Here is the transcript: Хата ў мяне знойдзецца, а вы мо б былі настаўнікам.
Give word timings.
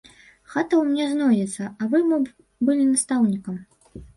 Хата 0.53 0.73
ў 0.77 0.85
мяне 0.93 1.05
знойдзецца, 1.11 1.69
а 1.81 1.91
вы 1.91 2.03
мо 2.09 2.17
б 2.25 2.35
былі 2.71 2.89
настаўнікам. 2.93 3.65